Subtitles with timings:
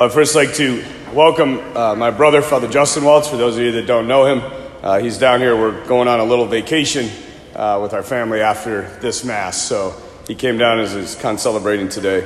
[0.00, 3.26] I'd first like to welcome uh, my brother, Father Justin Waltz.
[3.26, 5.56] For those of you that don't know him, uh, he's down here.
[5.56, 7.10] We're going on a little vacation
[7.56, 9.60] uh, with our family after this Mass.
[9.60, 12.24] So he came down as he's kind of celebrating today.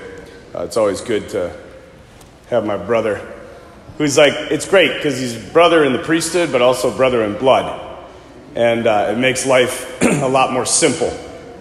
[0.55, 1.57] Uh, it's always good to
[2.51, 3.27] have my brother,
[3.97, 8.07] who's like, it's great because he's brother in the priesthood, but also brother in blood.
[8.55, 11.09] And uh, it makes life a lot more simple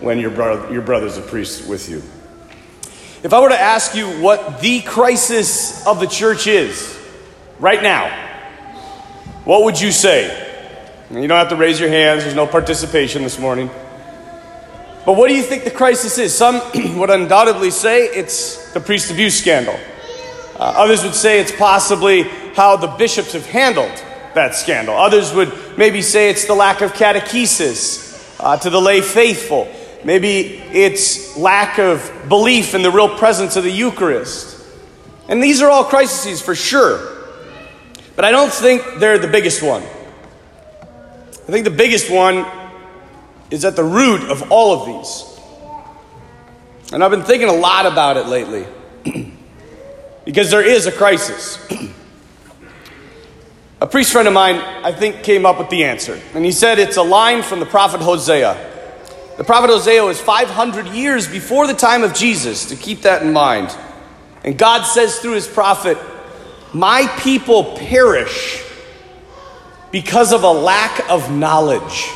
[0.02, 2.04] when your, brother, your brother's a priest with you.
[3.24, 6.98] If I were to ask you what the crisis of the church is
[7.60, 8.10] right now,
[9.44, 10.50] what would you say?
[11.12, 13.70] You don't have to raise your hands, there's no participation this morning.
[15.06, 16.36] But what do you think the crisis is?
[16.36, 16.62] Some
[17.00, 19.76] would undoubtedly say it's the priest abuse scandal.
[20.56, 22.24] Uh, others would say it's possibly
[22.56, 24.96] how the bishops have handled that scandal.
[24.96, 29.72] Others would maybe say it's the lack of catechesis uh, to the lay faithful.
[30.04, 34.58] Maybe it's lack of belief in the real presence of the Eucharist.
[35.28, 37.08] And these are all crises for sure.
[38.16, 39.82] But I don't think they're the biggest one.
[39.82, 42.46] I think the biggest one
[43.50, 45.28] is at the root of all of these.
[46.94, 48.66] And I've been thinking a lot about it lately.
[50.26, 51.60] because there is a crisis.
[53.82, 56.20] a priest friend of mine, I think, came up with the answer.
[56.34, 58.71] And he said it's a line from the prophet Hosea.
[59.42, 63.34] The prophet Hosea is 500 years before the time of Jesus, to keep that in
[63.34, 63.76] mind.
[64.44, 65.98] And God says through his prophet,
[66.74, 68.64] My people perish
[69.90, 72.08] because of a lack of knowledge.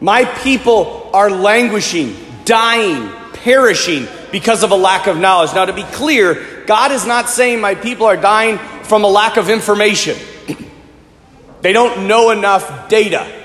[0.00, 5.54] My people are languishing, dying, perishing because of a lack of knowledge.
[5.54, 9.36] Now, to be clear, God is not saying my people are dying from a lack
[9.36, 10.16] of information.
[11.60, 13.43] they don't know enough data.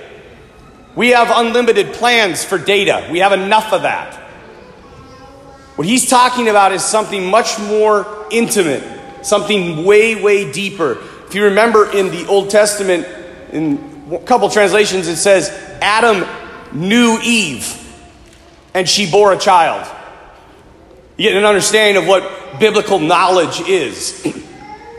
[1.00, 4.16] We have unlimited plans for data, we have enough of that.
[5.78, 8.84] What he's talking about is something much more intimate,
[9.26, 10.98] something way, way deeper.
[11.26, 13.08] If you remember in the Old Testament,
[13.54, 15.48] in a couple translations, it says,
[15.82, 16.28] Adam
[16.74, 17.82] knew Eve,
[18.74, 19.90] and she bore a child.
[21.16, 24.22] You get an understanding of what biblical knowledge is.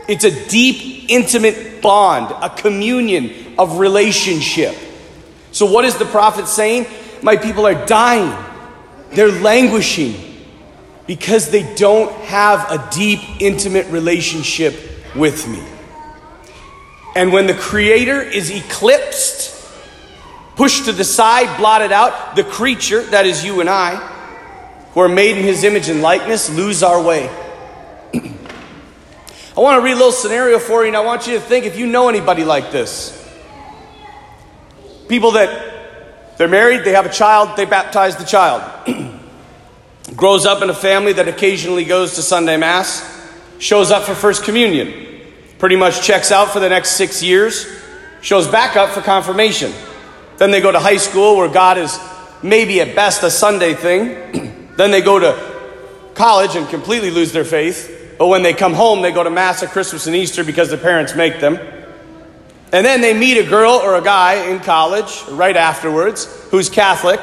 [0.07, 4.75] It's a deep, intimate bond, a communion of relationship.
[5.51, 6.87] So, what is the prophet saying?
[7.21, 8.35] My people are dying,
[9.11, 10.15] they're languishing
[11.07, 14.73] because they don't have a deep, intimate relationship
[15.15, 15.61] with me.
[17.15, 19.53] And when the Creator is eclipsed,
[20.55, 23.97] pushed to the side, blotted out, the creature, that is you and I,
[24.93, 27.27] who are made in His image and likeness, lose our way.
[28.13, 31.65] I want to read a little scenario for you, and I want you to think
[31.65, 33.20] if you know anybody like this.
[35.11, 38.63] People that they're married, they have a child, they baptize the child.
[40.15, 43.03] Grows up in a family that occasionally goes to Sunday Mass,
[43.59, 45.19] shows up for First Communion,
[45.59, 47.67] pretty much checks out for the next six years,
[48.21, 49.73] shows back up for confirmation.
[50.37, 51.99] Then they go to high school where God is
[52.41, 54.69] maybe at best a Sunday thing.
[54.77, 58.15] then they go to college and completely lose their faith.
[58.17, 60.79] But when they come home, they go to Mass at Christmas and Easter because their
[60.79, 61.59] parents make them.
[62.71, 67.19] And then they meet a girl or a guy in college right afterwards who's Catholic,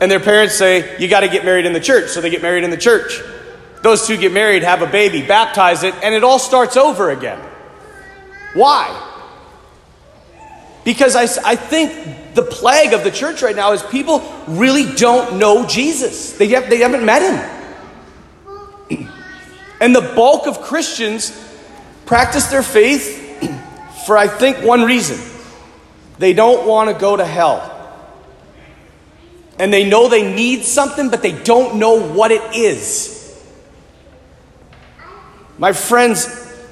[0.00, 2.10] and their parents say, You got to get married in the church.
[2.10, 3.20] So they get married in the church.
[3.82, 7.40] Those two get married, have a baby, baptize it, and it all starts over again.
[8.54, 9.04] Why?
[10.84, 15.38] Because I, I think the plague of the church right now is people really don't
[15.38, 17.22] know Jesus, they, have, they haven't met
[18.90, 19.08] him.
[19.80, 21.32] and the bulk of Christians
[22.06, 23.27] practice their faith
[24.08, 25.18] for I think one reason
[26.18, 27.74] they don't want to go to hell.
[29.58, 33.38] And they know they need something, but they don't know what it is.
[35.58, 36.26] My friends,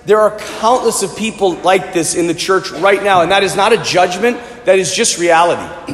[0.06, 3.54] there are countless of people like this in the church right now, and that is
[3.54, 5.92] not a judgment, that is just reality.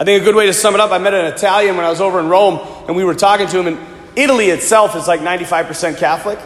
[0.00, 1.90] I think a good way to sum it up, I met an Italian when I
[1.90, 3.86] was over in Rome, and we were talking to him, and
[4.16, 6.38] Italy itself is like 95% Catholic.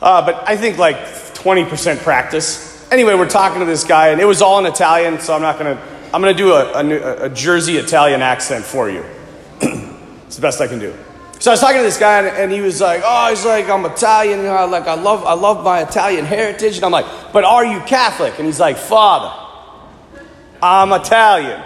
[0.00, 2.90] Uh, but I think like 20% practice.
[2.90, 5.58] Anyway, we're talking to this guy, and it was all in Italian, so I'm not
[5.58, 5.82] going to,
[6.14, 9.04] I'm going to do a, a, a, Jersey Italian accent for you.
[9.60, 10.94] it's the best I can do.
[11.40, 13.68] So I was talking to this guy, and, and he was like, "Oh, he's like,
[13.68, 14.46] I'm Italian.
[14.70, 17.04] Like I love, I love my Italian heritage." And I'm like,
[17.34, 19.30] "But are you Catholic?" And he's like, "Father,
[20.62, 21.60] I'm Italian.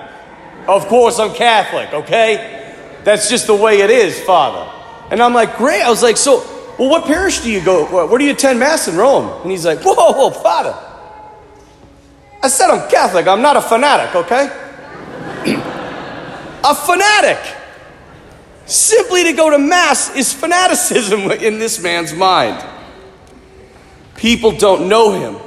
[0.67, 1.93] Of course, I'm Catholic.
[2.03, 4.69] Okay, that's just the way it is, Father."
[5.13, 8.07] And I'm like, "Great." I was like, "So, well, what parish do you go?
[8.07, 9.43] Where do you attend Mass in Rome?
[9.43, 10.77] And he's like, Whoa, whoa, Father.
[12.41, 13.27] I said I'm Catholic.
[13.27, 14.47] I'm not a fanatic, okay?
[16.65, 17.57] a fanatic.
[18.67, 22.65] Simply to go to Mass is fanaticism in this man's mind.
[24.15, 25.41] People don't know him.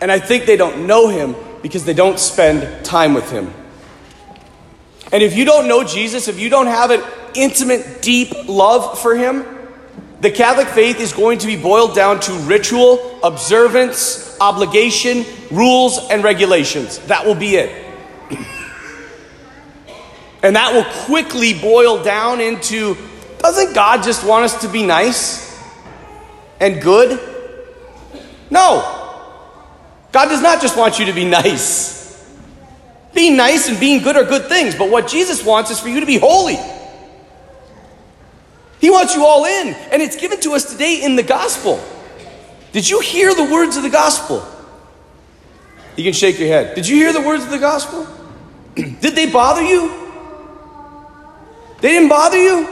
[0.00, 3.52] And I think they don't know him because they don't spend time with him.
[5.12, 7.02] And if you don't know Jesus, if you don't have an
[7.34, 9.55] intimate, deep love for him,
[10.20, 16.24] the Catholic faith is going to be boiled down to ritual, observance, obligation, rules, and
[16.24, 16.98] regulations.
[17.00, 17.84] That will be it.
[20.42, 22.96] And that will quickly boil down into
[23.38, 25.60] doesn't God just want us to be nice
[26.60, 27.20] and good?
[28.50, 28.92] No.
[30.12, 31.96] God does not just want you to be nice.
[33.12, 36.00] Being nice and being good are good things, but what Jesus wants is for you
[36.00, 36.58] to be holy.
[38.80, 41.82] He wants you all in, and it's given to us today in the gospel.
[42.72, 44.46] Did you hear the words of the gospel?
[45.96, 46.74] You can shake your head.
[46.74, 48.06] Did you hear the words of the gospel?
[48.74, 49.90] Did they bother you?
[51.80, 52.68] They didn't bother you?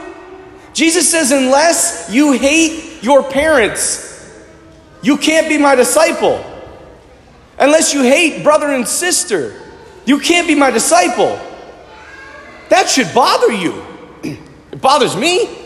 [0.74, 4.34] Jesus says, unless you hate your parents,
[5.02, 6.44] you can't be my disciple.
[7.58, 9.60] Unless you hate brother and sister,
[10.04, 11.38] you can't be my disciple.
[12.68, 13.84] That should bother you.
[14.72, 15.63] It bothers me.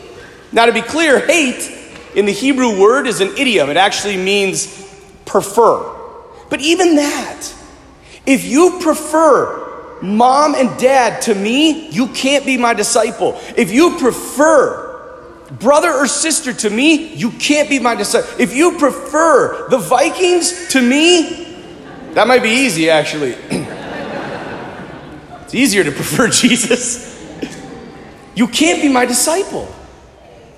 [0.53, 1.77] Now, to be clear, hate
[2.15, 4.67] in the Hebrew word is an idiom, it actually means
[5.25, 5.95] prefer.
[6.49, 7.55] But even that,
[8.27, 13.39] if you prefer mom and dad to me, you can't be my disciple.
[13.56, 14.87] If you prefer
[15.50, 18.29] brother or sister to me, you can't be my disciple.
[18.39, 21.44] If you prefer the Vikings to me,
[22.15, 23.33] that might be easy actually.
[25.43, 27.06] it's easier to prefer Jesus.
[28.35, 29.75] You can't be my disciple.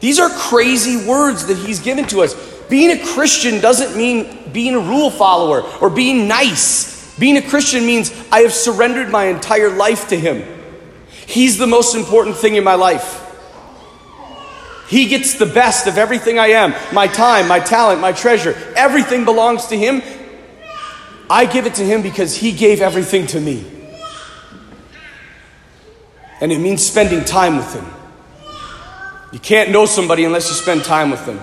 [0.01, 2.35] These are crazy words that he's given to us.
[2.69, 7.19] Being a Christian doesn't mean being a rule follower or being nice.
[7.19, 10.43] Being a Christian means I have surrendered my entire life to him.
[11.27, 13.27] He's the most important thing in my life.
[14.91, 18.57] He gets the best of everything I am my time, my talent, my treasure.
[18.75, 20.03] Everything belongs to Him.
[21.31, 23.65] I give it to Him because He gave everything to me.
[26.41, 28.00] And it means spending time with Him.
[29.33, 31.39] You can't know somebody unless you spend time with them.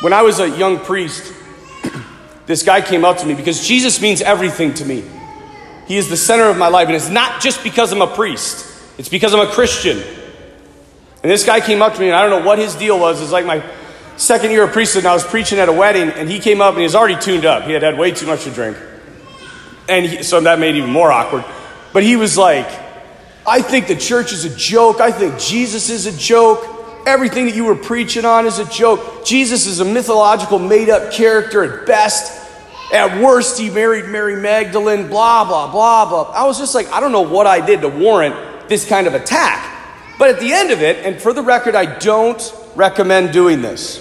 [0.00, 1.32] When I was a young priest,
[2.46, 5.04] this guy came up to me because Jesus means everything to me.
[5.86, 8.66] He is the center of my life, and it's not just because I'm a priest,
[8.98, 9.98] it's because I'm a Christian.
[11.22, 13.20] And this guy came up to me, and I don't know what his deal was.
[13.20, 13.64] It's like my
[14.16, 16.70] second year of priesthood, and I was preaching at a wedding, and he came up
[16.70, 17.64] and he was already tuned up.
[17.64, 18.76] He had had way too much to drink.
[19.88, 21.44] And he, so that made it even more awkward.
[21.92, 22.83] But he was like,
[23.46, 25.00] I think the church is a joke.
[25.00, 26.66] I think Jesus is a joke.
[27.06, 29.24] Everything that you were preaching on is a joke.
[29.24, 32.40] Jesus is a mythological, made up character at best.
[32.92, 36.32] At worst, he married Mary Magdalene, blah, blah, blah, blah.
[36.32, 39.14] I was just like, I don't know what I did to warrant this kind of
[39.14, 39.70] attack.
[40.18, 44.00] But at the end of it, and for the record, I don't recommend doing this.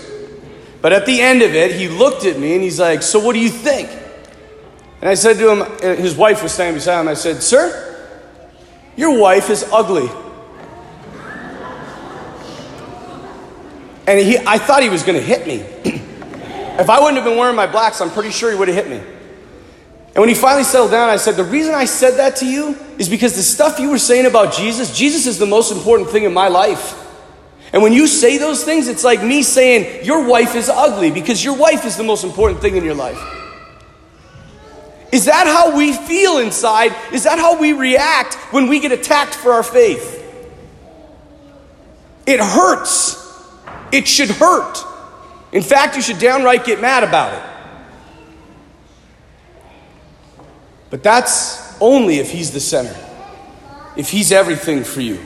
[0.82, 3.34] But at the end of it, he looked at me and he's like, So what
[3.34, 3.90] do you think?
[5.02, 7.93] And I said to him, his wife was standing beside him, I said, Sir,
[8.96, 10.10] your wife is ugly.
[14.06, 15.56] And he, I thought he was going to hit me.
[16.80, 18.90] if I wouldn't have been wearing my blacks, I'm pretty sure he would have hit
[18.90, 18.98] me.
[18.98, 22.78] And when he finally settled down, I said, The reason I said that to you
[23.00, 26.24] is because the stuff you were saying about Jesus, Jesus is the most important thing
[26.24, 27.00] in my life.
[27.72, 31.44] And when you say those things, it's like me saying, Your wife is ugly because
[31.44, 33.20] your wife is the most important thing in your life.
[35.14, 36.92] Is that how we feel inside?
[37.12, 40.20] Is that how we react when we get attacked for our faith?
[42.26, 43.16] It hurts.
[43.92, 44.84] It should hurt.
[45.52, 47.44] In fact, you should downright get mad about it.
[50.90, 52.98] But that's only if He's the center,
[53.96, 55.20] if He's everything for you.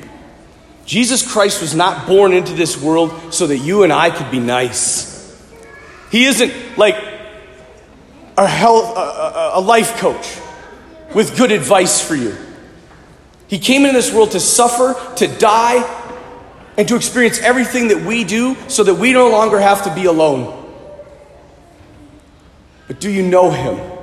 [0.86, 4.40] Jesus Christ was not born into this world so that you and I could be
[4.42, 5.16] nice.
[6.12, 7.07] He isn't like
[8.38, 10.40] a, health, a, a, life coach
[11.14, 12.36] with good advice for you.
[13.48, 15.84] He came into this world to suffer, to die,
[16.78, 20.06] and to experience everything that we do so that we no longer have to be
[20.06, 20.54] alone.
[22.88, 23.98] But do you know Him?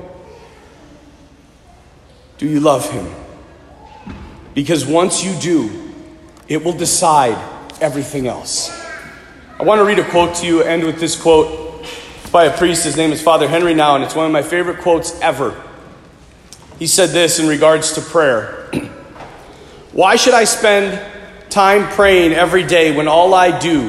[2.38, 3.06] Do you love him?
[4.54, 5.92] Because once you do,
[6.48, 7.38] it will decide
[7.80, 8.70] everything else.
[9.58, 11.63] I want to read a quote to you, end with this quote.
[12.34, 12.82] By a priest.
[12.82, 15.54] His name is Father Henry Nouwen, and it's one of my favorite quotes ever.
[16.80, 18.68] He said this in regards to prayer
[19.92, 21.00] Why should I spend
[21.48, 23.88] time praying every day when all I do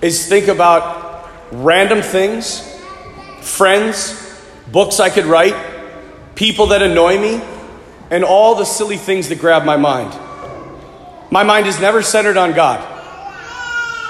[0.00, 2.66] is think about random things,
[3.42, 5.54] friends, books I could write?
[6.34, 7.42] people that annoy me,
[8.10, 10.18] and all the silly things that grab my mind.
[11.30, 12.80] My mind is never centered on God.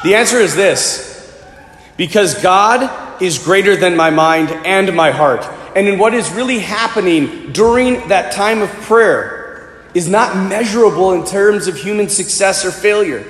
[0.05, 1.11] The answer is this
[1.97, 5.45] because God is greater than my mind and my heart.
[5.77, 11.25] And in what is really happening during that time of prayer is not measurable in
[11.25, 13.25] terms of human success or failure.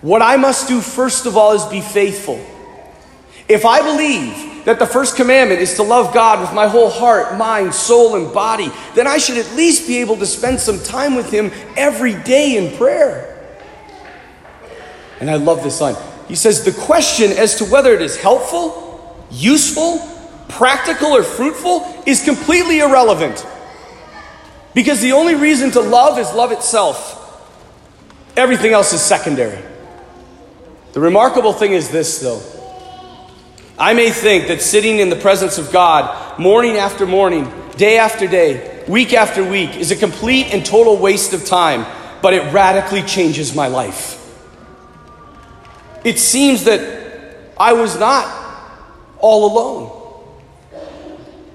[0.00, 2.44] What I must do, first of all, is be faithful.
[3.48, 7.38] If I believe that the first commandment is to love God with my whole heart,
[7.38, 11.14] mind, soul, and body, then I should at least be able to spend some time
[11.14, 13.32] with Him every day in prayer.
[15.20, 15.96] And I love this line.
[16.28, 19.98] He says, The question as to whether it is helpful, useful,
[20.48, 23.46] practical, or fruitful is completely irrelevant.
[24.74, 27.22] Because the only reason to love is love itself,
[28.36, 29.62] everything else is secondary.
[30.92, 32.42] The remarkable thing is this, though.
[33.78, 38.26] I may think that sitting in the presence of God morning after morning, day after
[38.26, 41.84] day, week after week is a complete and total waste of time,
[42.22, 44.15] but it radically changes my life.
[46.06, 46.80] It seems that
[47.58, 48.32] I was not
[49.18, 50.80] all alone.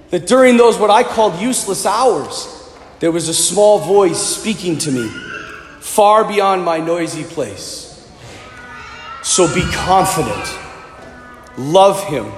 [0.09, 4.91] That during those what I called useless hours, there was a small voice speaking to
[4.91, 5.07] me
[5.79, 8.11] far beyond my noisy place.
[9.23, 10.57] So be confident
[11.57, 12.29] love Him,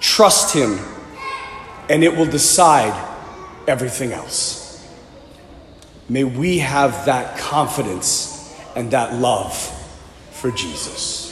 [0.00, 0.78] trust Him,
[1.88, 2.92] and it will decide
[3.66, 4.86] everything else.
[6.06, 9.73] May we have that confidence and that love
[10.44, 11.23] for Jesus.